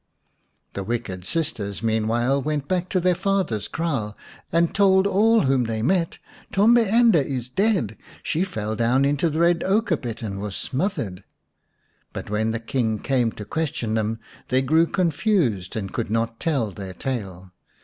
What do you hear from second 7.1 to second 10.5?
is dead. She fell down into the red ochre pit and